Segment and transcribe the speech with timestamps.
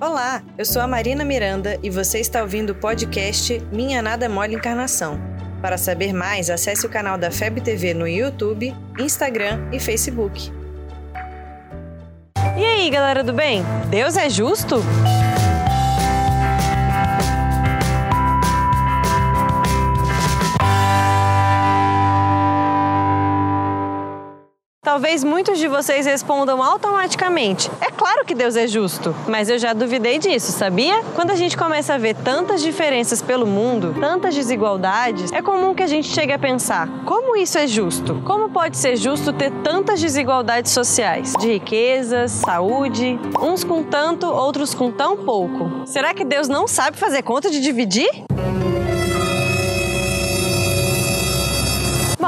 [0.00, 4.56] Olá, eu sou a Marina Miranda e você está ouvindo o podcast Minha Nada Mole
[4.56, 5.20] Encarnação.
[5.62, 10.52] Para saber mais, acesse o canal da FEB TV no YouTube, Instagram e Facebook.
[12.56, 13.62] E aí, galera do bem?
[13.88, 14.82] Deus é justo?
[24.94, 29.12] Talvez muitos de vocês respondam automaticamente: é claro que Deus é justo.
[29.26, 31.02] Mas eu já duvidei disso, sabia?
[31.16, 35.82] Quando a gente começa a ver tantas diferenças pelo mundo, tantas desigualdades, é comum que
[35.82, 38.22] a gente chegue a pensar: como isso é justo?
[38.24, 41.32] Como pode ser justo ter tantas desigualdades sociais?
[41.40, 45.84] De riquezas, saúde, uns com tanto, outros com tão pouco.
[45.86, 48.08] Será que Deus não sabe fazer conta de dividir?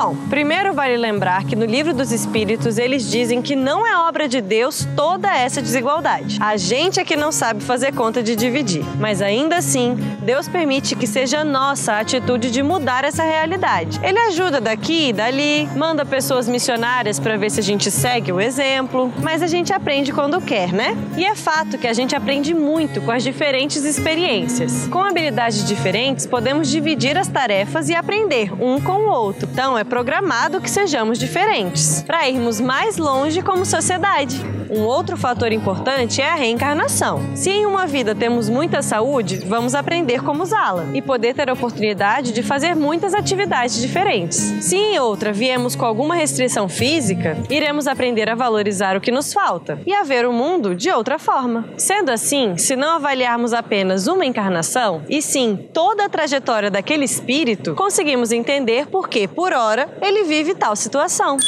[0.06, 4.28] Bom, primeiro vale lembrar que no livro dos Espíritos eles dizem que não é obra
[4.28, 6.38] de Deus toda essa desigualdade.
[6.40, 8.84] A gente é que não sabe fazer conta de dividir.
[9.00, 13.98] Mas ainda assim, Deus permite que seja nossa a atitude de mudar essa realidade.
[14.00, 18.40] Ele ajuda daqui e dali, manda pessoas missionárias para ver se a gente segue o
[18.40, 20.96] exemplo, mas a gente aprende quando quer, né?
[21.16, 24.86] E é fato que a gente aprende muito com as diferentes experiências.
[24.86, 29.48] Com habilidades diferentes, podemos dividir as tarefas e aprender um com o outro.
[29.50, 34.36] Então, é programado que sejamos diferentes, para irmos mais longe como sociedade.
[34.76, 37.34] Um outro fator importante é a reencarnação.
[37.34, 41.54] Se em uma vida temos muita saúde, vamos aprender como usá-la e poder ter a
[41.54, 44.36] oportunidade de fazer muitas atividades diferentes.
[44.36, 49.32] Se em outra viemos com alguma restrição física, iremos aprender a valorizar o que nos
[49.32, 51.64] falta e a ver o mundo de outra forma.
[51.78, 57.74] Sendo assim, se não avaliarmos apenas uma encarnação, e sim toda a trajetória daquele espírito,
[57.74, 61.38] conseguimos entender por que, por hora, ele vive tal situação.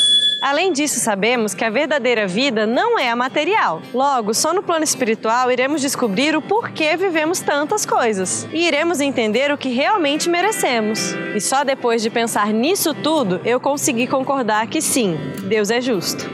[0.41, 3.83] Além disso, sabemos que a verdadeira vida não é a material.
[3.93, 9.51] Logo, só no plano espiritual iremos descobrir o porquê vivemos tantas coisas e iremos entender
[9.51, 11.13] o que realmente merecemos.
[11.35, 15.19] E só depois de pensar nisso tudo eu consegui concordar que sim,
[15.49, 16.31] Deus é justo.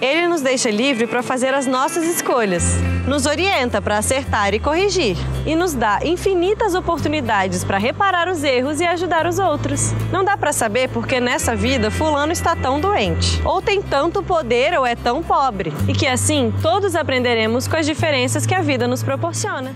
[0.00, 2.64] Ele nos deixa livre para fazer as nossas escolhas,
[3.06, 5.16] nos orienta para acertar e corrigir,
[5.46, 9.92] e nos dá infinitas oportunidades para reparar os erros e ajudar os outros.
[10.10, 14.76] Não dá para saber porque nessa vida Fulano está tão doente, ou tem tanto poder
[14.76, 18.88] ou é tão pobre, e que assim todos aprenderemos com as diferenças que a vida
[18.88, 19.72] nos proporciona.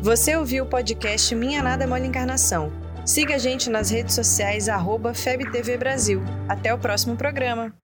[0.00, 2.72] Você ouviu o podcast Minha Nada Mole Encarnação.
[3.04, 4.68] Siga a gente nas redes sociais,
[5.14, 6.22] FebTV Brasil.
[6.48, 7.76] Até o próximo programa.